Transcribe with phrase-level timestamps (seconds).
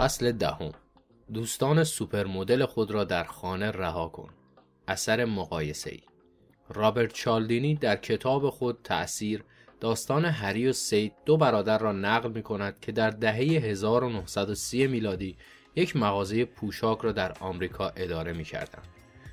[0.00, 0.72] فصل دهم
[1.32, 4.30] دوستان سوپر مدل خود را در خانه رها کن
[4.88, 6.00] اثر مقایسه ای
[6.68, 9.44] رابرت چالدینی در کتاب خود تأثیر
[9.80, 15.36] داستان هری و سید دو برادر را نقل می کند که در دهه 1930 میلادی
[15.76, 18.82] یک مغازه پوشاک را در آمریکا اداره می کردن.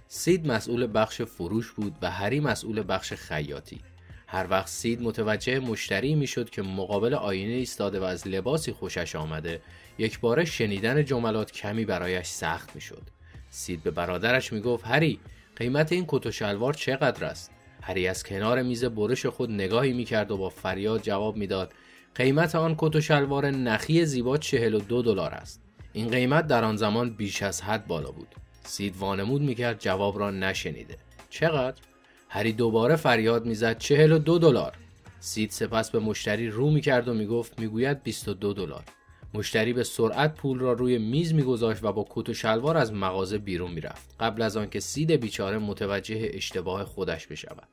[0.07, 3.81] سید مسئول بخش فروش بود و هری مسئول بخش خیاطی.
[4.27, 9.61] هر وقت سید متوجه مشتری می‌شد که مقابل آینه ایستاده و از لباسی خوشش آمده
[9.97, 13.01] یک باره شنیدن جملات کمی برایش سخت می‌شد.
[13.49, 15.19] سید به برادرش می‌گفت هری
[15.55, 17.51] قیمت این کت و شلوار چقدر است؟
[17.81, 21.73] هری از کنار میز برش خود نگاهی می‌کرد و با فریاد جواب می‌داد
[22.15, 25.61] قیمت آن کت و شلوار نخی زیبا 42 دلار است.
[25.93, 28.35] این قیمت در آن زمان بیش از حد بالا بود.
[28.63, 30.97] سید وانمود می‌کرد جواب را نشنیده.
[31.29, 31.81] چقدر؟
[32.29, 34.73] هری دوباره فریاد می‌زد 42 دلار.
[35.19, 38.83] سید سپس به مشتری رو می‌کرد و می‌گفت می‌گوید 22 دلار.
[39.33, 43.37] مشتری به سرعت پول را روی میز میگذاشت و با کت و شلوار از مغازه
[43.37, 44.15] بیرون می‌رفت.
[44.19, 47.67] قبل از آنکه سید بیچاره متوجه اشتباه خودش بشود.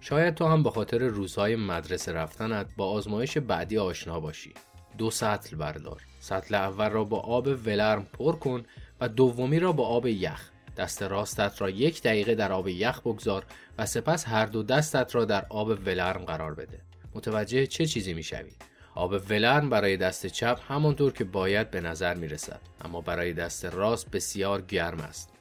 [0.00, 4.54] شاید تو هم به خاطر روزهای مدرسه رفتنت با آزمایش بعدی آشنا باشی.
[4.98, 6.02] دو سطل بردار.
[6.20, 8.62] سطل اول را با آب ولرم پر کن
[9.00, 10.50] و دومی را با آب یخ.
[10.76, 13.44] دست راستت را یک دقیقه در آب یخ بگذار
[13.78, 16.80] و سپس هر دو دستت را در آب ولرم قرار بده.
[17.14, 18.52] متوجه چه چیزی می‌شوی؟
[18.94, 23.64] آب ولرم برای دست چپ همانطور که باید به نظر می رسد اما برای دست
[23.64, 25.34] راست بسیار گرم است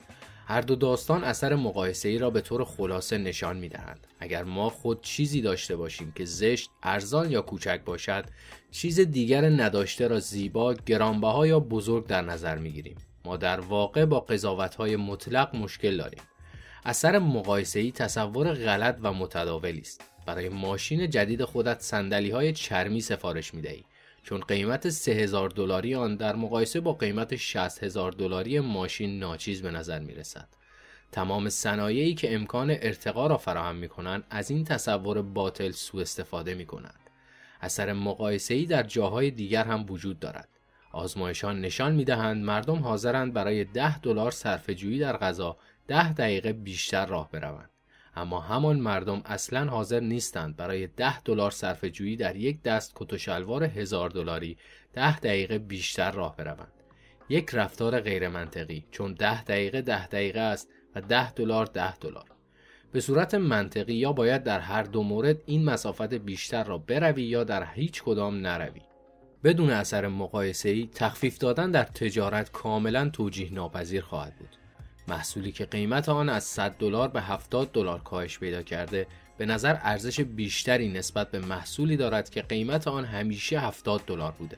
[0.45, 4.07] هر دو داستان اثر مقایسه ای را به طور خلاصه نشان می دهند.
[4.19, 8.25] اگر ما خود چیزی داشته باشیم که زشت، ارزان یا کوچک باشد،
[8.71, 12.97] چیز دیگر نداشته را زیبا، گرانبها یا بزرگ در نظر می گیریم.
[13.25, 16.21] ما در واقع با قضاوت های مطلق مشکل داریم.
[16.85, 20.12] اثر مقایسه ای تصور غلط و متداولی است.
[20.25, 23.83] برای ماشین جدید خودت سندلی های چرمی سفارش می دهی
[24.23, 29.99] چون قیمت 3000 دلاری آن در مقایسه با قیمت 60000 دلاری ماشین ناچیز به نظر
[29.99, 30.47] می رسد.
[31.11, 36.53] تمام صنایعی که امکان ارتقا را فراهم می کنند از این تصور باطل سوء استفاده
[36.53, 37.09] می کنند.
[37.61, 40.49] اثر مقایسه ای در جاهای دیگر هم وجود دارد.
[40.91, 45.57] آزمایشان نشان می دهند مردم حاضرند برای 10 دلار صرفه‌جویی در غذا
[45.87, 47.72] 10 دقیقه بیشتر راه بروند.
[48.15, 53.13] اما همان مردم اصلا حاضر نیستند برای ده دلار صرف جویی در یک دست کت
[53.13, 54.57] و شلوار هزار دلاری
[54.93, 56.71] ده دقیقه بیشتر راه بروند.
[57.29, 62.25] یک رفتار غیر منطقی چون ده دقیقه ده دقیقه است و ده دلار ده دلار.
[62.91, 67.43] به صورت منطقی یا باید در هر دو مورد این مسافت بیشتر را بروی یا
[67.43, 68.81] در هیچ کدام نروی.
[69.43, 74.62] بدون اثر مقایسه ای تخفیف دادن در تجارت کاملا توجیه ناپذیر خواهد بود.
[75.07, 79.77] محصولی که قیمت آن از 100 دلار به 70 دلار کاهش پیدا کرده به نظر
[79.81, 84.57] ارزش بیشتری نسبت به محصولی دارد که قیمت آن همیشه 70 دلار بوده.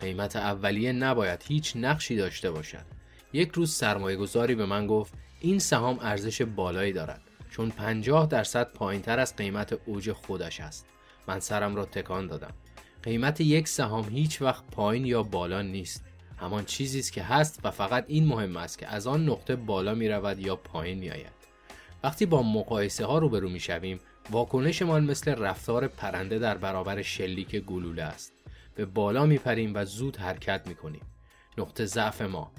[0.00, 2.84] قیمت اولیه نباید هیچ نقشی داشته باشد.
[3.32, 7.20] یک روز سرمایه گذاری به من گفت این سهام ارزش بالایی دارد
[7.50, 10.86] چون 50 درصد پایین تر از قیمت اوج خودش است.
[11.28, 12.54] من سرم را تکان دادم.
[13.02, 16.05] قیمت یک سهام هیچ وقت پایین یا بالا نیست.
[16.36, 19.94] همان چیزی است که هست و فقط این مهم است که از آن نقطه بالا
[19.94, 21.36] می رود یا پایین می آید.
[22.04, 28.02] وقتی با مقایسه ها روبرو می شویم واکنشمان مثل رفتار پرنده در برابر شلیک گلوله
[28.02, 28.32] است.
[28.74, 31.02] به بالا می پریم و زود حرکت می کنیم.
[31.58, 32.52] نقطه ضعف ما.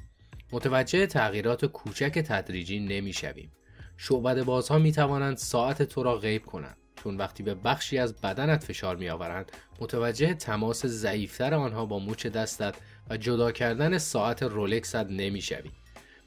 [0.51, 3.51] متوجه تغییرات کوچک تدریجی نمی شویم.
[3.97, 6.77] شعبد بازها می توانند ساعت تو را غیب کنند.
[7.03, 12.27] چون وقتی به بخشی از بدنت فشار می آورند متوجه تماس ضعیفتر آنها با مچ
[12.27, 12.75] دستت
[13.09, 15.71] و جدا کردن ساعت رولکست نمی‌شویم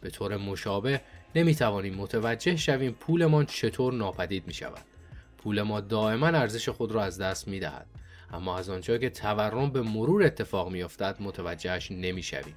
[0.01, 1.01] به طور مشابه
[1.35, 4.85] نمی توانیم متوجه شویم پولمان چطور ناپدید می شود.
[5.39, 7.87] پول ما دائما ارزش خود را از دست می دهد.
[8.33, 12.57] اما از آنجا که تورم به مرور اتفاق می افتد متوجهش نمی شویم.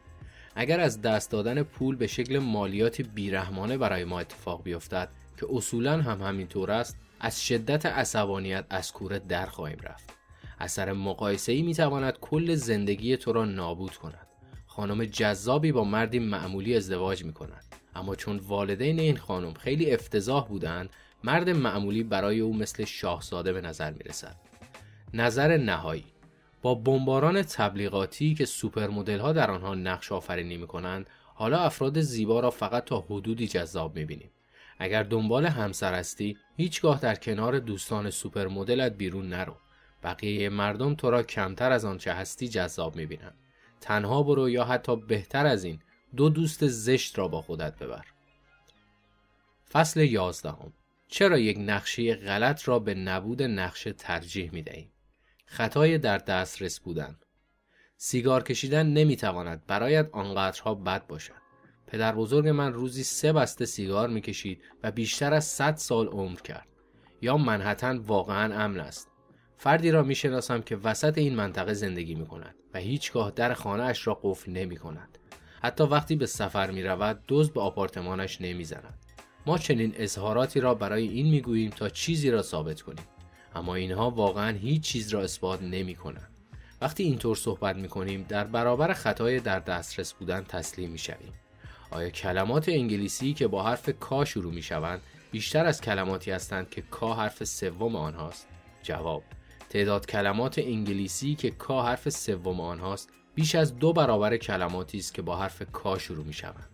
[0.56, 6.02] اگر از دست دادن پول به شکل مالیاتی بیرحمانه برای ما اتفاق بیفتد که اصولا
[6.02, 10.23] هم همینطور است از شدت عصبانیت از کوره در خواهیم رفت.
[10.64, 14.28] اثر مقایسه ای می تواند کل زندگی تو را نابود کند.
[14.66, 17.64] خانم جذابی با مردی معمولی ازدواج می کند.
[17.96, 20.90] اما چون والدین این خانم خیلی افتضاح بودند
[21.24, 24.36] مرد معمولی برای او مثل شاهزاده به نظر می رسد.
[25.14, 26.06] نظر نهایی
[26.62, 32.02] با بمباران تبلیغاتی که سوپر مدل ها در آنها نقش آفرینی می کنند حالا افراد
[32.02, 34.32] زیبا را فقط تا حدودی جذاب می بینیم.
[34.80, 39.56] اگر دنبال همسر هستی هیچگاه در کنار دوستان سوپر مدلت بیرون نرو
[40.04, 43.38] بقیه مردم تو را کمتر از آنچه هستی جذاب می‌بینند.
[43.82, 45.80] تنها برو یا حتی بهتر از این
[46.16, 48.06] دو دوست زشت را با خودت ببر.
[49.72, 50.74] فصل یازدهم.
[51.08, 54.92] چرا یک نقشه غلط را به نبود نقشه ترجیح می دهیم؟
[55.46, 57.20] خطای در دسترس بودن.
[57.98, 61.44] سیگار کشیدن نمی‌تواند برایت آنقدرها بد باشد.
[61.88, 66.68] پدر بزرگ من روزی سه بسته سیگار می‌کشید و بیشتر از 100 سال عمر کرد.
[67.22, 69.13] یا منحتن واقعا امن است.
[69.64, 74.08] فردی را می‌شناسم که وسط این منطقه زندگی می کند و هیچگاه در خانه اش
[74.08, 75.18] را قفل نمی کند.
[75.62, 79.00] حتی وقتی به سفر می رود دزد به آپارتمانش نمی زند.
[79.46, 83.06] ما چنین اظهاراتی را برای این می گوییم تا چیزی را ثابت کنیم.
[83.56, 86.32] اما اینها واقعا هیچ چیز را اثبات نمی کنند.
[86.82, 91.34] وقتی اینطور صحبت می کنیم در برابر خطای در دسترس بودن تسلیم می شویم.
[91.92, 95.02] آیا کلمات انگلیسی که با حرف کا شروع می شوند
[95.32, 98.48] بیشتر از کلماتی هستند که کا حرف سوم آنهاست؟
[98.84, 99.24] جواب
[99.74, 105.22] تعداد کلمات انگلیسی که کا حرف سوم آنهاست بیش از دو برابر کلماتی است که
[105.22, 106.70] با حرف کا شروع می شوند.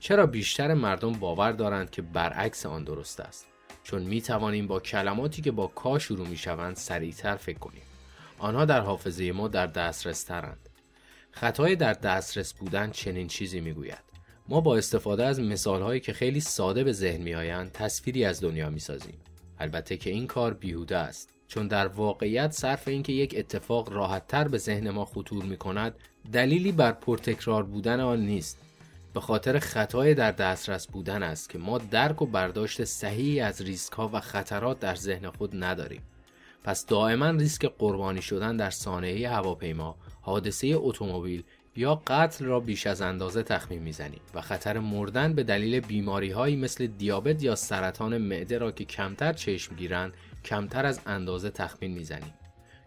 [0.00, 3.46] چرا بیشتر مردم باور دارند که برعکس آن درست است؟
[3.82, 7.82] چون می توانیم با کلماتی که با کا شروع می شوند سریعتر فکر کنیم.
[8.38, 10.68] آنها در حافظه ما در دسترس ترند.
[11.30, 14.04] خطای در دسترس بودن چنین چیزی می گوید.
[14.48, 18.70] ما با استفاده از مثالهایی که خیلی ساده به ذهن می آیند تصویری از دنیا
[18.70, 19.20] می سازیم.
[19.58, 21.35] البته که این کار بیهوده است.
[21.48, 25.94] چون در واقعیت صرف اینکه یک اتفاق راحتتر به ذهن ما خطور می کند
[26.32, 28.58] دلیلی بر پرتکرار بودن آن نیست.
[29.14, 33.92] به خاطر خطای در دسترس بودن است که ما درک و برداشت صحیحی از ریسک
[33.92, 36.02] ها و خطرات در ذهن خود نداریم.
[36.64, 41.44] پس دائما ریسک قربانی شدن در صانعه هواپیما حادثه اتومبیل
[41.76, 46.56] یا قتل را بیش از اندازه تخمین می‌زنیم و خطر مردن به دلیل بیماری هایی
[46.56, 50.14] مثل دیابت یا سرطان معده را که کمتر چشم گیرند
[50.44, 52.34] کمتر از اندازه تخمین می‌زنیم.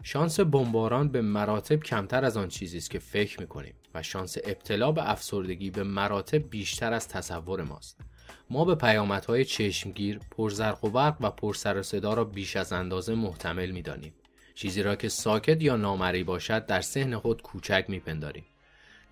[0.02, 4.92] شانس بمباران به مراتب کمتر از آن چیزی است که فکر می‌کنیم و شانس ابتلا
[4.92, 8.00] به افسردگی به مراتب بیشتر از تصور ماست.
[8.50, 13.14] ما به پیامدهای چشمگیر، پرزرق و برق و پر سر صدا را بیش از اندازه
[13.14, 14.14] محتمل می‌دانیم.
[14.54, 18.44] چیزی را که ساکت یا نامری باشد در سحن خود کوچک میپنداریم.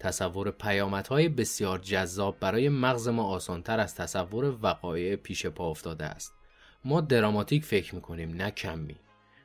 [0.01, 6.35] تصور پیامدهای بسیار جذاب برای مغز ما آسانتر از تصور وقایع پیش پا افتاده است.
[6.85, 8.97] ما دراماتیک فکر می‌کنیم نه کمی.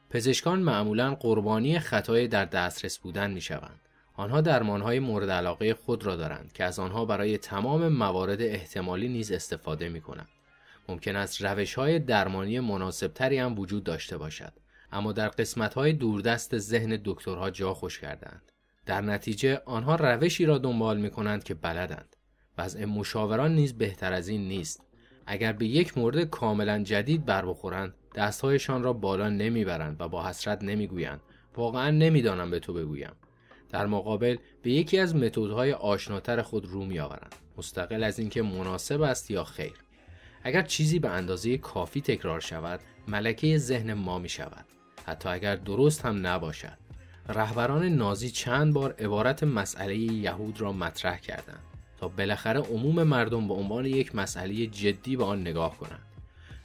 [0.10, 3.80] پزشکان معمولا قربانی خطای در دسترس بودن می‌شوند.
[4.14, 9.32] آنها درمانهای مورد علاقه خود را دارند که از آنها برای تمام موارد احتمالی نیز
[9.32, 10.30] استفاده می کنند.
[10.90, 14.54] ممکن است روش های درمانی مناسبتری هم وجود داشته باشد
[14.92, 18.52] اما در قسمت های دوردست ذهن دکترها جا خوش کردند.
[18.86, 22.16] در نتیجه آنها روشی را دنبال می کنند که بلدند.
[22.58, 24.84] وضع مشاوران نیز بهتر از این نیست.
[25.26, 30.64] اگر به یک مورد کاملا جدید بر بخورند دستهایشان را بالا نمی‌برند و با حسرت
[30.64, 31.22] نمی‌گویند.
[31.56, 33.12] واقعا نمی‌دانم به تو بگویم.
[33.70, 37.36] در مقابل به یکی از متدهای آشناتر خود رو میآورند.
[37.58, 39.74] مستقل از اینکه مناسب است یا خیر.
[40.44, 44.66] اگر چیزی به اندازه کافی تکرار شود ملکه ذهن ما می شود
[45.06, 46.83] حتی اگر درست هم نباشد.
[47.30, 51.64] رهبران نازی چند بار عبارت مسئله یهود را مطرح کردند
[51.98, 56.06] تا بالاخره عموم مردم به عنوان یک مسئله جدی به آن نگاه کنند.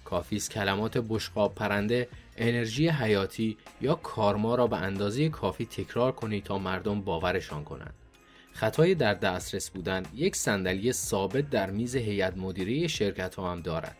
[0.04, 6.44] کافی است کلمات بشقاب پرنده انرژی حیاتی یا کارما را به اندازه کافی تکرار کنید
[6.44, 7.94] تا مردم باورشان کنند.
[8.52, 13.96] خطای در دسترس بودن یک صندلی ثابت در میز هیئت مدیره شرکت ها هم دارد.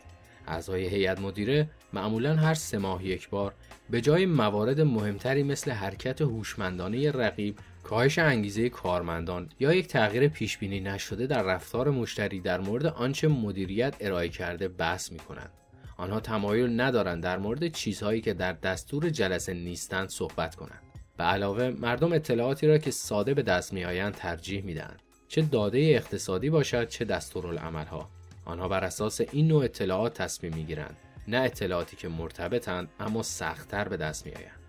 [0.49, 3.53] اعضای هیئت مدیره معمولا هر سه ماه یک بار
[3.89, 10.57] به جای موارد مهمتری مثل حرکت هوشمندانه رقیب کاهش انگیزه کارمندان یا یک تغییر پیش
[10.57, 15.51] بینی نشده در رفتار مشتری در مورد آنچه مدیریت ارائه کرده بحث می کنند.
[15.97, 20.81] آنها تمایل ندارند در مورد چیزهایی که در دستور جلسه نیستند صحبت کنند.
[21.17, 25.01] به علاوه مردم اطلاعاتی را که ساده به دست می آیند ترجیح می دهند.
[25.27, 28.09] چه داده اقتصادی باشد چه دستورالعملها.
[28.49, 30.97] آنها بر اساس این نوع اطلاعات تصمیم می گیرند.
[31.27, 34.59] نه اطلاعاتی که مرتبطند اما سختتر به دست می آیند.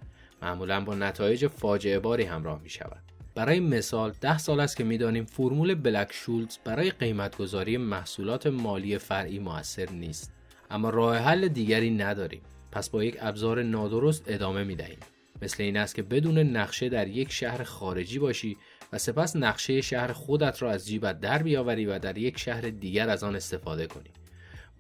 [0.43, 3.03] معمولا با نتایج فاجعه باری همراه می شود.
[3.35, 9.39] برای مثال ده سال است که می‌دانیم فرمول بلک شولز برای قیمتگذاری محصولات مالی فرعی
[9.39, 10.33] موثر نیست
[10.71, 14.99] اما راه حل دیگری نداریم پس با یک ابزار نادرست ادامه می دهیم
[15.43, 18.57] مثل این است که بدون نقشه در یک شهر خارجی باشی
[18.93, 23.09] و سپس نقشه شهر خودت را از جیبت در بیاوری و در یک شهر دیگر
[23.09, 24.11] از آن استفاده کنی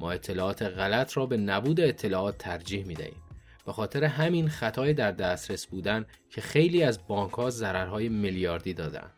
[0.00, 3.22] ما اطلاعات غلط را به نبود اطلاعات ترجیح می دهیم
[3.66, 9.10] به خاطر همین خطای در دسترس بودن که خیلی از بانک ها ضررهای میلیاردی دادن.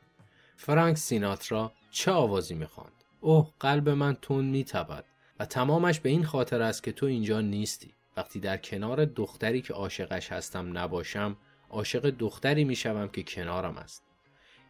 [0.57, 5.05] فرانک سیناترا چه آوازی می‌خواند؟ اوه قلب من تون میتبد
[5.41, 7.95] و تمامش به این خاطر است که تو اینجا نیستی.
[8.17, 11.37] وقتی در کنار دختری که عاشقش هستم نباشم
[11.71, 14.12] عاشق دختری می‌شوم که کنارم است.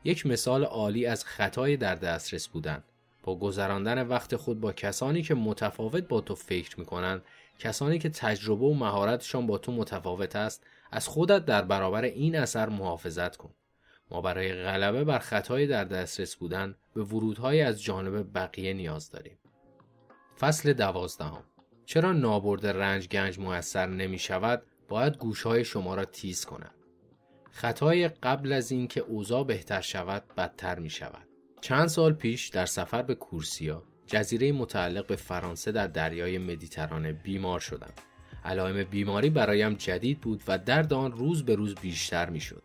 [0.04, 2.82] یک مثال عالی از خطای در دسترس بودن
[3.22, 7.22] با گذراندن وقت خود با کسانی که متفاوت با تو فکر می‌کنند
[7.58, 12.68] کسانی که تجربه و مهارتشان با تو متفاوت است از خودت در برابر این اثر
[12.68, 13.50] محافظت کن
[14.10, 19.38] ما برای غلبه بر خطای در دسترس بودن به ورودهای از جانب بقیه نیاز داریم.
[20.40, 21.44] فصل دوازدهم
[21.86, 26.74] چرا نابرد رنج گنج موثر نمی شود باید گوشهای شما را تیز کند.
[27.52, 31.28] خطای قبل از اینکه اوضاع بهتر شود بدتر می شود.
[31.60, 37.60] چند سال پیش در سفر به کورسیا جزیره متعلق به فرانسه در دریای مدیترانه بیمار
[37.60, 37.92] شدم.
[38.44, 42.62] علائم بیماری برایم جدید بود و درد آن روز به روز بیشتر می شد.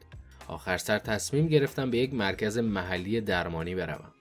[0.48, 4.12] آخر سر تصمیم گرفتم به یک مرکز محلی درمانی بروم.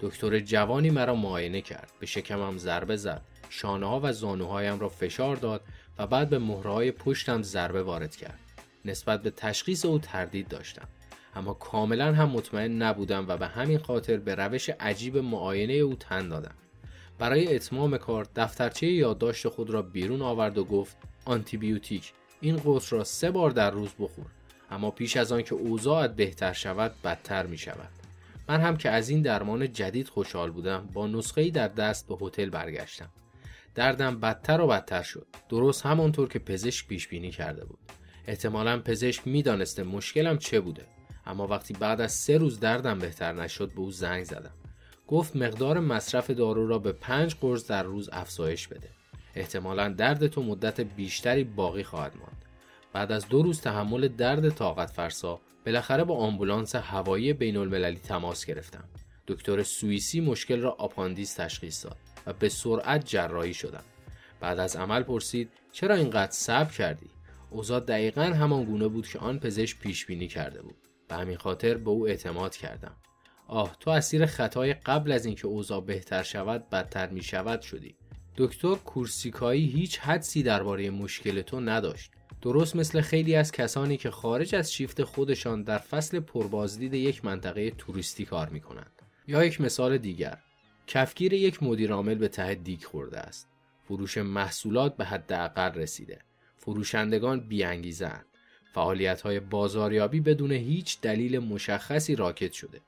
[0.00, 1.92] دکتر جوانی مرا معاینه کرد.
[2.00, 3.22] به شکمم ضربه زد.
[3.48, 5.60] شانه ها و زانوهایم را فشار داد
[5.98, 8.43] و بعد به مهرهای پشتم ضربه وارد کرد.
[8.84, 10.88] نسبت به تشخیص او تردید داشتم.
[11.34, 16.28] اما کاملا هم مطمئن نبودم و به همین خاطر به روش عجیب معاینه او تن
[16.28, 16.54] دادم.
[17.18, 23.04] برای اتمام کار دفترچه یادداشت خود را بیرون آورد و گفت آنتیبیوتیک این قرص را
[23.04, 24.26] سه بار در روز بخور
[24.70, 27.88] اما پیش از آن که اوضاعت بهتر شود بدتر می شود
[28.48, 32.50] من هم که از این درمان جدید خوشحال بودم با نسخه در دست به هتل
[32.50, 33.08] برگشتم
[33.74, 37.78] دردم بدتر و بدتر شد درست همانطور که پزشک پیش بینی کرده بود
[38.26, 40.86] احتمالا پزشک می‌دانسته مشکلم چه بوده.
[41.26, 44.54] اما وقتی بعد از سه روز دردم بهتر نشد به او زنگ زدم.
[45.08, 48.88] گفت مقدار مصرف دارو را به پنج قرص در روز افزایش بده.
[49.34, 52.44] احتمالا درد تو مدت بیشتری باقی خواهد ماند.
[52.92, 58.44] بعد از دو روز تحمل درد طاقت فرسا بالاخره با آمبولانس هوایی بین المللی تماس
[58.44, 58.84] گرفتم.
[59.26, 63.84] دکتر سوئیسی مشکل را آپاندیس تشخیص داد و به سرعت جراحی شدم.
[64.40, 67.13] بعد از عمل پرسید چرا اینقدر صبر کردی؟
[67.54, 70.76] اوضاع دقیقا همان گونه بود که آن پزشک پیش بینی کرده بود.
[71.08, 72.96] به همین خاطر به او اعتماد کردم.
[73.48, 77.96] آه تو اسیر خطای قبل از اینکه اوضاع بهتر شود بدتر می شود شدی.
[78.36, 82.10] دکتر کورسیکایی هیچ حدسی درباره مشکل تو نداشت.
[82.42, 87.70] درست مثل خیلی از کسانی که خارج از شیفت خودشان در فصل پربازدید یک منطقه
[87.70, 88.92] توریستی کار می کنند.
[89.26, 90.38] یا یک مثال دیگر
[90.86, 93.48] کفگیر یک مدیرعامل به ته دیگ خورده است.
[93.84, 96.18] فروش محصولات به حداقل رسیده.
[96.64, 98.26] فروشندگان بیانگیزند
[98.74, 102.80] فعالیت های بازاریابی بدون هیچ دلیل مشخصی راکت شده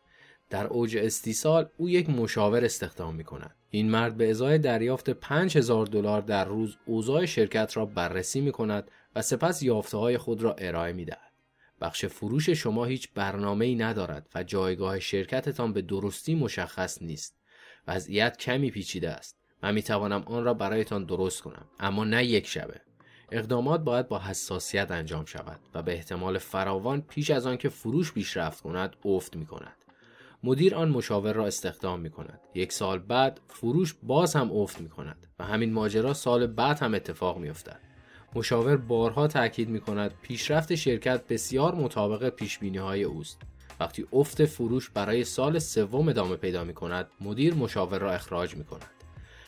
[0.51, 3.55] در اوج استیصال او یک مشاور استخدام می کند.
[3.71, 8.91] این مرد به ازای دریافت 5000 دلار در روز اوضاع شرکت را بررسی می کند
[9.17, 11.33] و سپس یافته های خود را ارائه می دهد.
[11.81, 17.37] بخش فروش شما هیچ برنامه ای ندارد و جایگاه شرکتتان به درستی مشخص نیست.
[17.89, 19.37] وضعیت کمی پیچیده است.
[19.63, 22.81] من می توانم آن را برایتان درست کنم اما نه یک شبه.
[23.33, 28.63] اقدامات باید با حساسیت انجام شود و به احتمال فراوان پیش از آنکه فروش پیشرفت
[28.63, 29.77] کند افت می کند.
[30.43, 32.41] مدیر آن مشاور را استخدام می کند.
[32.55, 36.95] یک سال بعد فروش باز هم افت می کند و همین ماجرا سال بعد هم
[36.95, 37.81] اتفاق می افتد.
[38.35, 43.43] مشاور بارها تاکید می کند پیشرفت شرکت بسیار مطابق پیش بینی های اوست.
[43.81, 48.65] وقتی افت فروش برای سال سوم ادامه پیدا می کند مدیر مشاور را اخراج می
[48.65, 48.91] کند.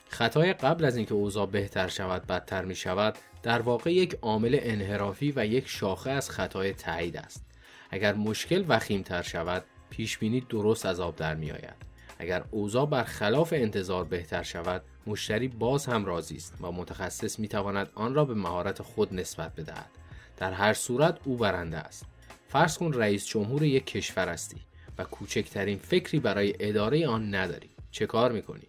[0.08, 5.32] خطای قبل از اینکه اوضاع بهتر شود بدتر می شود در واقع یک عامل انحرافی
[5.36, 7.44] و یک شاخه از خطای تایید است.
[7.90, 11.74] اگر مشکل وخیمتر شود پیش بینی درست از آب در می آید.
[12.18, 17.48] اگر اوضاع بر خلاف انتظار بهتر شود مشتری باز هم راضی است و متخصص می
[17.48, 19.90] تواند آن را به مهارت خود نسبت بدهد.
[20.36, 22.06] در هر صورت او برنده است.
[22.48, 24.56] فرض کن رئیس جمهور یک کشور هستی
[24.98, 27.70] و کوچکترین فکری برای اداره آن نداری.
[27.90, 28.66] چه کار می‌کنی؟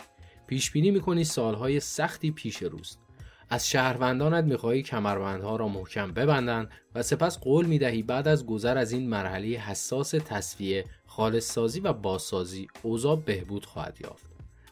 [0.48, 3.09] پیش بینی می‌کنی سالهای سختی پیش روست.
[3.50, 8.92] از شهروندانت می‌خواهی کمربندها را محکم ببندند و سپس قول می‌دهی بعد از گذر از
[8.92, 14.30] این مرحله حساس تصفیه خالص سازی و بازسازی اوضاع بهبود خواهد یافت.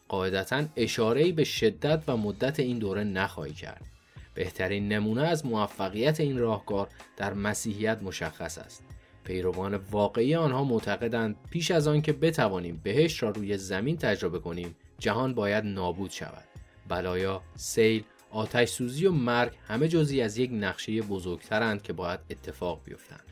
[0.07, 3.85] قاعدتا اشاره به شدت و مدت این دوره نخواهی کرد.
[4.33, 8.83] بهترین نمونه از موفقیت این راهکار در مسیحیت مشخص است.
[9.23, 14.75] پیروان واقعی آنها معتقدند پیش از آن که بتوانیم بهشت را روی زمین تجربه کنیم
[14.99, 16.43] جهان باید نابود شود.
[16.87, 18.03] بلایا سیل
[18.37, 23.23] آتش سوزی و مرگ همه جزی از یک نقشه بزرگترند که باید اتفاق بیفتند.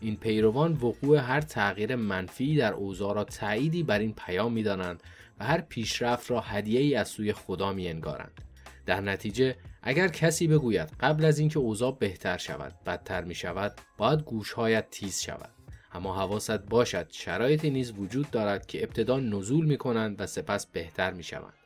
[0.00, 5.02] این پیروان وقوع هر تغییر منفی در اوضاع را تأییدی بر این پیام می‌دانند
[5.40, 8.40] و هر پیشرفت را هدیه ای از سوی خدا می انگارند.
[8.86, 14.22] در نتیجه اگر کسی بگوید قبل از اینکه اوضاع بهتر شود بدتر می شود باید
[14.22, 15.50] گوشهایت تیز شود.
[15.92, 21.12] اما حواست باشد شرایطی نیز وجود دارد که ابتدا نزول می کنند و سپس بهتر
[21.12, 21.61] می شوند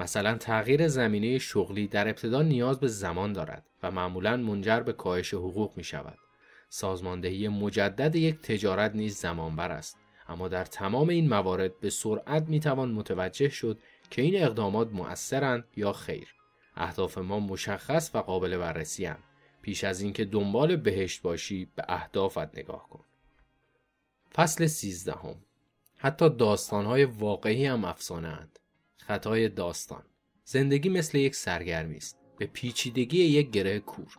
[0.00, 5.34] مثلا تغییر زمینه شغلی در ابتدا نیاز به زمان دارد و معمولا منجر به کاهش
[5.34, 6.18] حقوق می شود.
[6.68, 12.60] سازماندهی مجدد یک تجارت نیز زمانبر است اما در تمام این موارد به سرعت می
[12.60, 13.78] توان متوجه شد
[14.10, 16.28] که این اقدامات مؤثرند یا خیر.
[16.76, 19.18] اهداف ما مشخص و قابل بررسی هم.
[19.62, 23.04] پیش از اینکه دنبال بهشت باشی به اهدافت نگاه کن.
[24.34, 25.36] فصل سیزدهم
[25.96, 28.59] حتی داستانهای واقعی هم افسانه اند.
[29.10, 30.02] خطای داستان.
[30.44, 32.18] زندگی مثل یک سرگرمی است.
[32.38, 34.18] به پیچیدگی یک گره کور.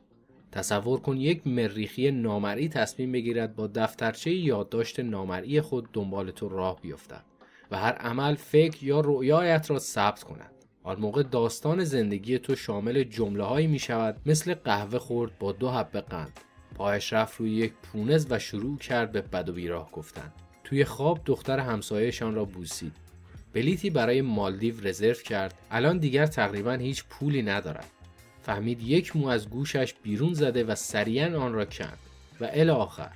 [0.52, 6.82] تصور کن یک مریخی نامرئی تصمیم بگیرد با دفترچه یادداشت نامرئی خود دنبال تو راه
[6.82, 7.26] بیفتد
[7.72, 10.52] و هر عمل فکر یا رؤیایت را ثبت کند.
[10.84, 15.70] آن موقع داستان زندگی تو شامل جمله هایی می شود مثل قهوه خورد با دو
[15.70, 16.40] حبه قند
[16.76, 20.34] پایش رفت روی یک پونز و شروع کرد به بد و بیراه گفتن.
[20.64, 23.01] توی خواب دختر همسایهشان را بوسید.
[23.54, 25.54] بلیتی برای مالدیو رزرو کرد.
[25.72, 27.88] الان دیگر تقریبا هیچ پولی ندارد.
[28.42, 31.98] فهمید یک مو از گوشش بیرون زده و سریعا آن را کند.
[32.42, 33.12] و ال آخر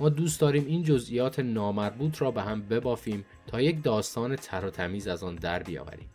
[0.00, 4.70] ما دوست داریم این جزئیات نامربوط را به هم ببافیم تا یک داستان تر و
[4.70, 6.10] تمیز از آن در بیاوریم.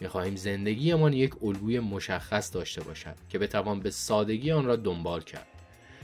[0.00, 5.46] می‌خواهیم زندگیمان یک الگوی مشخص داشته باشد که بتوان به سادگی آن را دنبال کرد.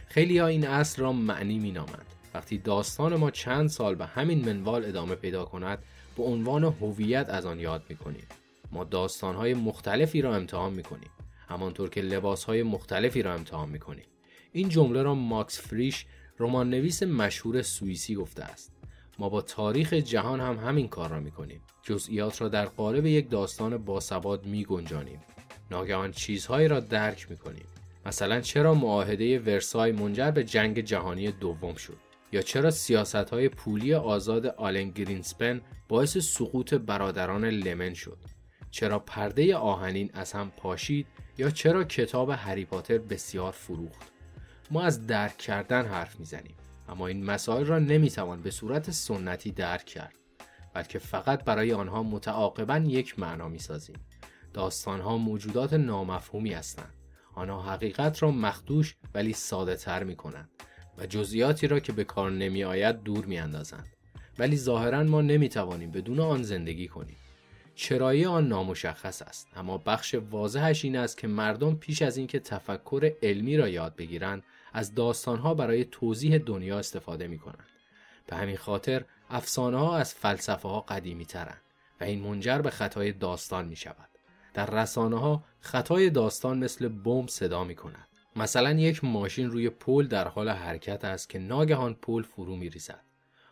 [0.07, 2.07] خیلی ها این اصل را معنی مینامند.
[2.35, 5.79] وقتی داستان ما چند سال به همین منوال ادامه پیدا کند
[6.17, 8.27] به عنوان هویت از آن یاد می‌کنیم.
[8.73, 11.11] ما داستانهای مختلفی را امتحان می‌کنیم.
[11.49, 14.05] همانطور که لباسهای مختلفی را امتحان می‌کنیم.
[14.53, 16.07] این جمله را ماکس فریش
[16.39, 18.73] رمان نویس مشهور سوئیسی گفته است.
[19.19, 21.61] ما با تاریخ جهان هم همین کار را می‌کنیم.
[21.83, 25.21] جزئیات را در قالب یک داستان باثبات می گنجانیم
[25.71, 27.67] ناگهان چیزهایی را درک می‌کنیم.
[28.07, 32.04] مثلا چرا معاهده ورسای منجر به جنگ جهانی دوم شد؟
[32.35, 38.19] یا چرا سیاست های پولی آزاد آلن گرینسپن باعث سقوط برادران لمن شد؟
[38.71, 41.07] چرا پرده آهنین از هم پاشید
[41.39, 44.13] یا چرا کتاب هری پاتر بسیار فروخت؟
[44.71, 46.55] ما از درک کردن حرف می‌زنیم
[46.89, 50.15] اما این مسائل را نمی‌توان به صورت سنتی درک کرد
[50.73, 53.97] بلکه فقط برای آنها متعاقبا یک معنا می‌سازیم.
[54.53, 56.95] داستانها موجودات نامفهومی هستند.
[57.35, 60.51] آنها حقیقت را مخدوش ولی ساده تر می کنند
[60.99, 63.87] و جزئیاتی را که به کار نمی آید دور می اندازند.
[64.39, 67.17] ولی ظاهرا ما نمی توانیم بدون آن زندگی کنیم.
[67.75, 73.13] چرایی آن نامشخص است اما بخش واضحش این است که مردم پیش از اینکه تفکر
[73.23, 77.69] علمی را یاد بگیرند از داستانها برای توضیح دنیا استفاده می کنند.
[78.27, 81.61] به همین خاطر افسانه ها از فلسفه ها قدیمی ترند
[82.01, 84.09] و این منجر به خطای داستان می شود.
[84.55, 88.09] در رسانه ها خطای داستان مثل بمب صدا می کند.
[88.37, 93.05] مثلا یک ماشین روی پل در حال حرکت است که ناگهان پل فرو می ریزد.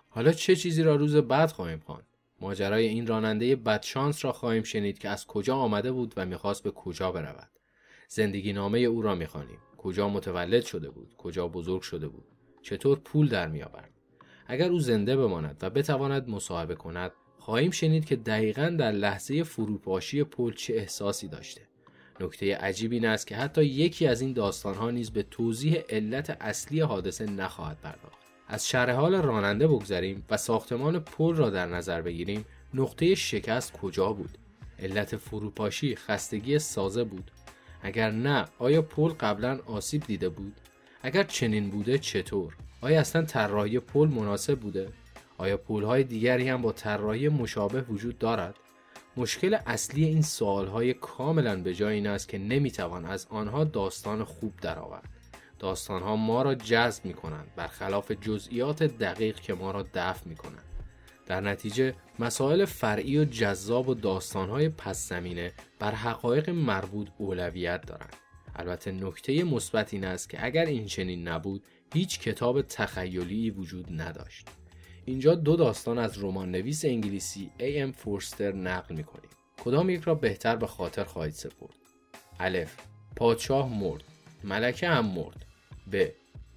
[0.09, 2.07] حالا چه چیزی را روز بعد خواهیم خواند؟
[2.41, 6.71] ماجرای این راننده بدشانس را خواهیم شنید که از کجا آمده بود و می‌خواست به
[6.71, 7.51] کجا برود.
[8.09, 9.59] زندگی نامه او را می‌خوانیم.
[9.79, 12.25] کجا متولد شده بود؟ کجا بزرگ شده بود؟
[12.63, 13.91] چطور پول در میآورد؟
[14.47, 20.25] اگر او زنده بماند و بتواند مصاحبه کند خواهیم شنید که دقیقا در لحظه فروپاشی
[20.25, 21.72] پل چه احساسی داشته
[22.23, 26.81] نکته عجیب این است که حتی یکی از این داستانها نیز به توضیح علت اصلی
[26.81, 28.19] حادثه نخواهد پرداخت.
[28.49, 34.13] از شرح حال راننده بگذریم و ساختمان پل را در نظر بگیریم نقطه شکست کجا
[34.13, 34.39] بود.
[34.79, 37.31] علت فروپاشی خستگی سازه بود.
[37.83, 40.55] اگر نه آیا پل قبلا آسیب دیده بود؟
[41.03, 44.89] اگر چنین بوده چطور؟ آیا اصلا طراحی پل مناسب بوده؟
[45.39, 48.55] آیا های دیگری هم با طراحی مشابه وجود دارد؟
[49.17, 50.25] مشکل اصلی این
[50.69, 55.09] های کاملا به جای این است که نمی‌توان از آنها داستان خوب درآورد.
[55.89, 60.65] ها ما را جذب می کنند برخلاف جزئیات دقیق که ما را دفع می کنند
[61.27, 68.17] در نتیجه مسائل فرعی و جذاب و های پس زمینه بر حقایق مربوط اولویت دارند.
[68.57, 74.49] البته نکته مثبت این است که اگر این چنین نبود هیچ کتاب تخیلی وجود نداشت.
[75.05, 79.31] اینجا دو داستان از رمان نویس انگلیسی ای ام فورستر نقل می‌کنیم.
[79.65, 81.75] کدام یک را بهتر به خاطر خواهید سپرد؟
[82.41, 82.77] الف.
[83.17, 84.05] پادشاه مرد.
[84.45, 85.45] ملکه هم مرد.
[85.93, 86.07] ب.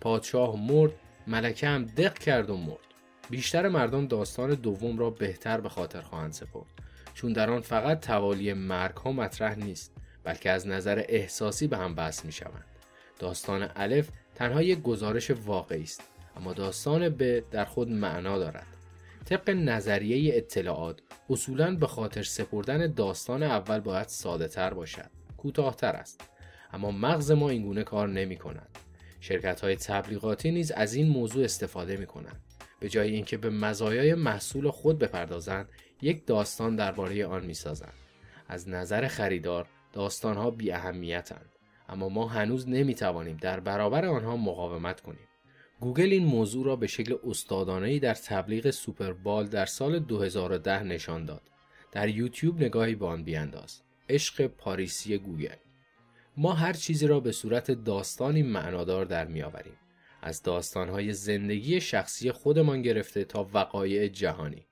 [0.02, 0.92] پادشاه مرد.
[1.28, 2.80] ملکه هم دق کرد و مرد.
[3.30, 6.66] بیشتر مردم داستان دوم را بهتر به خاطر خواهند سپرد.
[7.14, 9.92] چون در آن فقط توالی مرگ ها مطرح نیست
[10.24, 12.66] بلکه از نظر احساسی به هم بحث می شوند.
[13.20, 16.02] داستان الف تنها یک گزارش واقعی است.
[16.36, 18.68] اما داستان به در خود معنا دارد.
[19.26, 26.30] طبق نظریه اطلاعات اصولا به خاطر سپردن داستان اول باید ساده تر باشد کوتاهتر است.
[26.74, 28.70] اما مغز ما اینگونه کار نمی کند.
[29.20, 32.42] شرکت های تبلیغاتی نیز از این موضوع استفاده می کنند.
[32.80, 35.70] به جای اینکه به مزایای محصول خود بپردازند
[36.02, 37.94] یک داستان درباره آن می سازند.
[38.48, 41.50] از نظر خریدار داستان ها بی اهمیتند
[41.90, 45.28] اما ما هنوز نمی توانیم در برابر آنها مقاومت کنیم.
[45.80, 51.42] گوگل این موضوع را به شکل استادانه‌ای در تبلیغ سوپربال در سال 2010 نشان داد.
[51.92, 53.82] در یوتیوب نگاهی به آن بیانداز.
[54.10, 55.56] عشق پاریسی گوگل.
[56.38, 59.78] ما هر چیزی را به صورت داستانی معنادار در میآوریم
[60.22, 64.66] از داستانهای زندگی شخصی خودمان گرفته تا وقایع جهانی.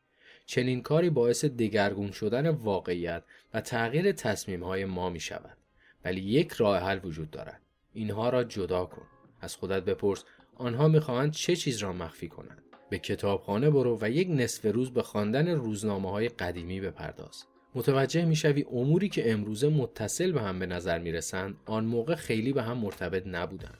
[0.45, 5.57] چنین کاری باعث دگرگون شدن واقعیت و تغییر تصمیمهای ما می شود.
[6.05, 7.61] ولی یک راه حل وجود دارد.
[7.93, 9.05] اینها را جدا کن.
[9.41, 10.23] از خودت بپرس
[10.55, 15.03] آنها می‌خواهند چه چیز را مخفی کنند؟ به کتابخانه برو و یک نصف روز به
[15.03, 17.43] خواندن روزنامه های قدیمی بپرداز.
[17.75, 22.63] متوجه می‌شوی اموری که امروزه متصل به هم به نظر می‌رسند آن موقع خیلی به
[22.63, 23.77] هم مرتبط نبودند.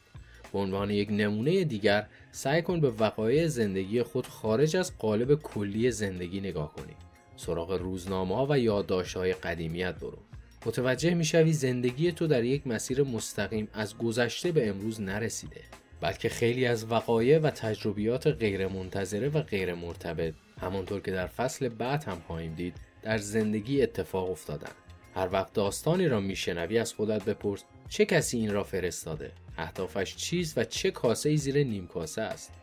[0.54, 5.92] به عنوان یک نمونه دیگر سعی کن به وقایع زندگی خود خارج از قالب کلی
[5.92, 6.94] زندگی نگاه کنی.
[7.36, 10.18] سراغ روزنامه و یادداشت های قدیمیت برو.
[10.66, 15.62] متوجه می‌شوی زندگی تو در یک مسیر مستقیم از گذشته به امروز نرسیده.
[16.04, 22.04] بلکه خیلی از وقایع و تجربیات غیرمنتظره و غیر مرتبط همانطور که در فصل بعد
[22.04, 24.72] هم خواهیم دید در زندگی اتفاق افتادن
[25.16, 30.58] هر وقت داستانی را میشنوی از خودت بپرس چه کسی این را فرستاده؟ اهدافش چیست
[30.58, 32.54] و چه کاسه ای زیر نیم کاسه است؟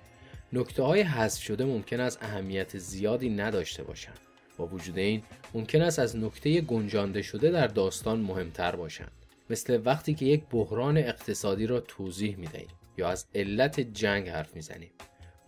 [0.52, 4.18] نکته های حذف شده ممکن است اهمیت زیادی نداشته باشند.
[4.56, 5.22] با وجود این
[5.54, 9.12] ممکن است از نکته گنجانده شده در داستان مهمتر باشند.
[9.50, 12.68] مثل وقتی که یک بحران اقتصادی را توضیح می دهیم
[13.00, 14.90] یا از علت جنگ حرف می‌زنیم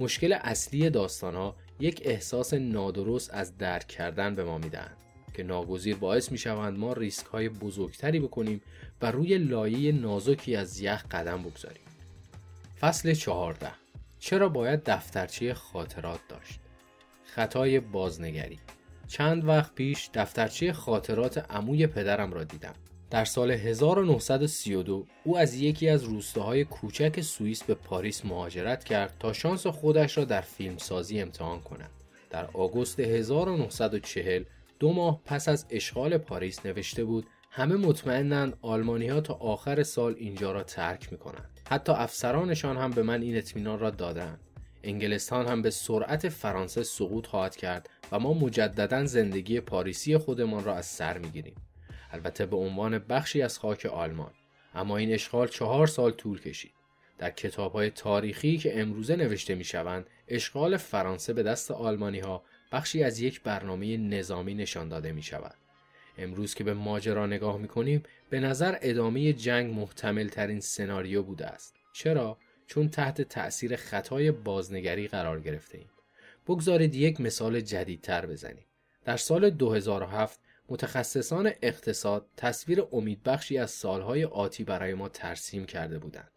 [0.00, 4.96] مشکل اصلی داستان ها یک احساس نادرست از درک کردن به ما می‌دهند
[5.34, 8.62] که ناگزیر باعث می شوند ما ریسک های بزرگتری بکنیم
[9.02, 11.82] و روی لایه نازکی از یخ قدم بگذاریم.
[12.80, 13.70] فصل چهارده
[14.18, 16.60] چرا باید دفترچه خاطرات داشت؟
[17.24, 18.58] خطای بازنگری
[19.08, 22.74] چند وقت پیش دفترچه خاطرات عموی پدرم را دیدم.
[23.12, 29.32] در سال 1932 او از یکی از روستاهای کوچک سوئیس به پاریس مهاجرت کرد تا
[29.32, 31.90] شانس خودش را در فیلمسازی امتحان کند.
[32.30, 34.44] در آگوست 1940
[34.78, 40.14] دو ماه پس از اشغال پاریس نوشته بود همه مطمئنند آلمانی ها تا آخر سال
[40.18, 41.60] اینجا را ترک می کنند.
[41.68, 44.40] حتی افسرانشان هم به من این اطمینان را دادند.
[44.82, 50.74] انگلستان هم به سرعت فرانسه سقوط خواهد کرد و ما مجددا زندگی پاریسی خودمان را
[50.74, 51.54] از سر می گیریم.
[52.12, 54.32] البته به عنوان بخشی از خاک آلمان.
[54.74, 56.72] اما این اشغال چهار سال طول کشید.
[57.18, 62.42] در کتاب های تاریخی که امروزه نوشته می شوند، اشغال فرانسه به دست آلمانی ها
[62.72, 65.54] بخشی از یک برنامه نظامی نشان داده می شود.
[66.18, 71.46] امروز که به ماجرا نگاه می کنیم به نظر ادامه جنگ محتمل ترین سناریو بوده
[71.46, 71.74] است.
[71.92, 75.90] چرا؟ چون تحت تأثیر خطای بازنگری قرار گرفته ایم.
[76.46, 78.64] بگذارید یک مثال جدیدتر بزنیم.
[79.04, 80.40] در سال 2007
[80.72, 86.30] متخصصان اقتصاد تصویر امیدبخشی از سالهای آتی برای ما ترسیم کرده بودند.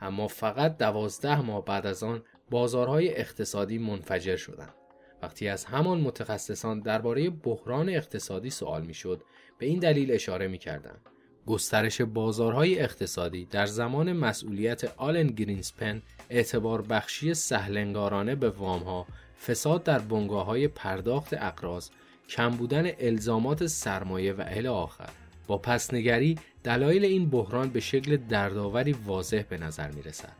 [0.00, 4.74] اما فقط دوازده ماه بعد از آن بازارهای اقتصادی منفجر شدند.
[5.22, 9.22] وقتی از همان متخصصان درباره بحران اقتصادی سوال می‌شد
[9.58, 11.00] به این دلیل اشاره می‌کردند
[11.46, 19.06] گسترش بازارهای اقتصادی در زمان مسئولیت آلن گرینسپن اعتبار بخشی سهلنگارانه به وامها
[19.46, 21.90] فساد در بنگاه های پرداخت اقراض
[22.28, 25.10] کم بودن الزامات سرمایه و اهل آخر
[25.46, 30.32] با پسنگری دلایل این بحران به شکل دردآوری واضح به نظر می رسد.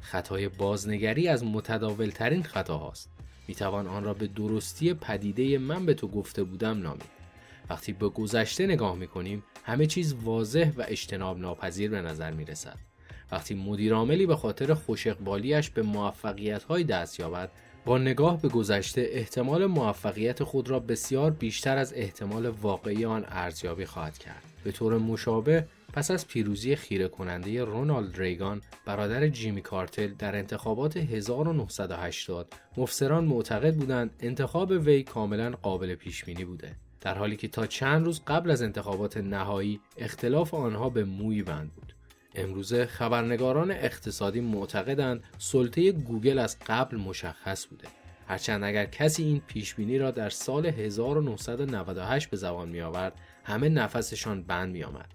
[0.00, 3.10] خطای بازنگری از متداولترین خطاهاست
[3.48, 7.22] می‌توان آن را به درستی پدیده من به تو گفته بودم نامید
[7.70, 12.78] وقتی به گذشته نگاه می‌کنیم همه چیز واضح و اجتناب ناپذیر به نظر می رسد.
[13.32, 17.50] وقتی مدیرعاملی به خاطر خوش اقبالیش به موفقیت های دست یابد
[17.84, 23.84] با نگاه به گذشته احتمال موفقیت خود را بسیار بیشتر از احتمال واقعی آن ارزیابی
[23.84, 24.42] خواهد کرد.
[24.64, 30.96] به طور مشابه پس از پیروزی خیره کننده رونالد ریگان برادر جیمی کارتل در انتخابات
[30.96, 37.66] 1980 مفسران معتقد بودند انتخاب وی کاملا قابل پیش بینی بوده در حالی که تا
[37.66, 41.94] چند روز قبل از انتخابات نهایی اختلاف آنها به موی بند بود.
[42.34, 47.88] امروزه خبرنگاران اقتصادی معتقدند سلطه گوگل از قبل مشخص بوده
[48.28, 53.12] هرچند اگر کسی این پیشبینی را در سال 1998 به زبان می آورد
[53.44, 55.08] همه نفسشان بند می آمد.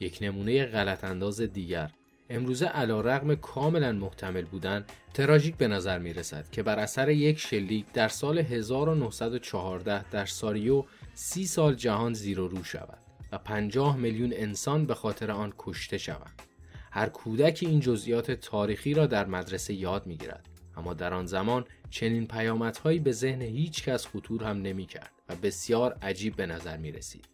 [0.00, 1.90] یک نمونه غلط انداز دیگر
[2.30, 7.38] امروزه علا رقم کاملا محتمل بودن تراژیک به نظر می رسد که بر اثر یک
[7.38, 12.98] شلیک در سال 1914 در ساریو سی سال جهان زیر و رو شود
[13.32, 16.49] و 50 میلیون انسان به خاطر آن کشته شوند.
[16.90, 20.48] هر کودکی این جزئیات تاریخی را در مدرسه یاد می گیرد.
[20.76, 25.36] اما در آن زمان چنین پیامدهایی به ذهن هیچ کس خطور هم نمی کرد و
[25.36, 27.24] بسیار عجیب به نظر می رسید.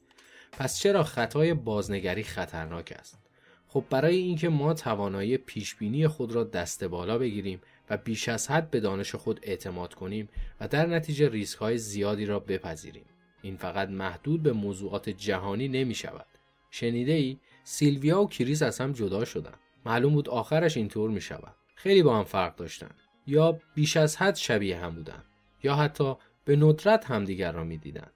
[0.52, 3.18] پس چرا خطای بازنگری خطرناک است؟
[3.68, 8.70] خب برای اینکه ما توانایی پیشبینی خود را دست بالا بگیریم و بیش از حد
[8.70, 10.28] به دانش خود اعتماد کنیم
[10.60, 13.06] و در نتیجه ریسک های زیادی را بپذیریم.
[13.42, 16.26] این فقط محدود به موضوعات جهانی نمی شود.
[16.70, 19.54] شنیده ای؟ سیلویا و کریس از هم جدا شدن.
[19.86, 21.54] معلوم بود آخرش اینطور می شود.
[21.74, 22.90] خیلی با هم فرق داشتن
[23.26, 25.24] یا بیش از حد شبیه هم بودن
[25.62, 28.12] یا حتی به ندرت همدیگر را می‌دیدند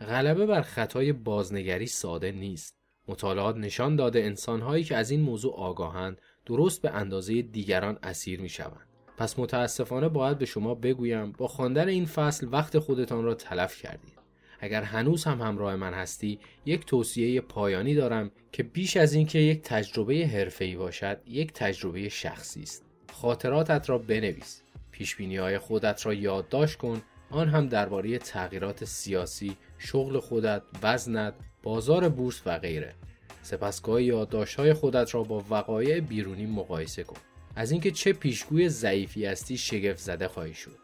[0.00, 2.76] غلبه بر خطای بازنگری ساده نیست
[3.08, 8.48] مطالعات نشان داده انسانهایی که از این موضوع آگاهند درست به اندازه دیگران اسیر می
[8.48, 8.86] شوند.
[9.16, 14.19] پس متاسفانه باید به شما بگویم با خواندن این فصل وقت خودتان را تلف کردید.
[14.60, 19.62] اگر هنوز هم همراه من هستی یک توصیه پایانی دارم که بیش از اینکه یک
[19.62, 22.84] تجربه حرفه‌ای باشد یک تجربه شخصی است.
[23.12, 24.62] خاطراتت را بنویس.
[24.90, 27.02] پیشبینی های خودت را یادداشت کن.
[27.30, 32.94] آن هم درباره تغییرات سیاسی شغل خودت وزنت بازار بورس و غیره.
[33.42, 37.16] سپسگاه یادداشت‌های خودت را با وقایع بیرونی مقایسه کن.
[37.56, 40.76] از اینکه چه پیشگوی ضعیفی هستی شگفت زده خواهی شد.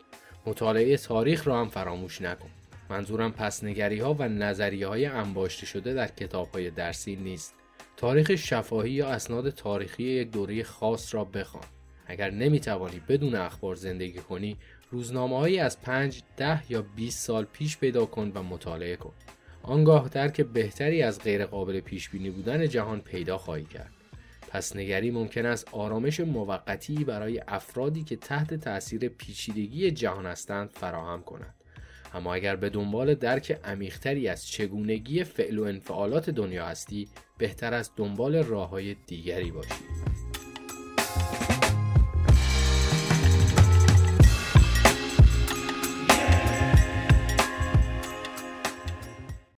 [0.46, 2.50] مطالعه تاریخ را هم فراموش نکن.
[2.90, 7.54] منظورم پسنگری ها و نظریه های انباشته شده در کتاب های درسی نیست.
[7.96, 11.64] تاریخ شفاهی یا اسناد تاریخی یک دوره خاص را بخوان.
[12.06, 14.56] اگر نمی‌توانی بدون اخبار زندگی کنی
[14.90, 19.12] روزنامه از 5 ده یا 20 سال پیش پیدا کن و مطالعه کن.
[19.62, 23.90] آنگاه درک بهتری از غیرقابل پیش بینی بودن جهان پیدا خواهی کرد.
[24.48, 31.22] پس نگری ممکن است آرامش موقتی برای افرادی که تحت تاثیر پیچیدگی جهان هستند فراهم
[31.22, 31.54] کند.
[32.14, 37.92] اما اگر به دنبال درک عمیقتری از چگونگی فعل و انفعالات دنیا هستی بهتر است
[37.96, 39.74] دنبال راه های دیگری باشی.